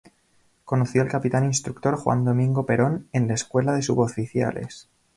Conoció 0.65 1.03
al 1.03 1.09
capitán 1.09 1.45
instructor 1.45 1.95
Juan 1.95 2.25
Domingo 2.25 2.65
Perón 2.65 3.07
en 3.13 3.27
la 3.27 3.35
Escuela 3.35 3.73
de 3.73 3.83
Suboficiales. 3.83 4.89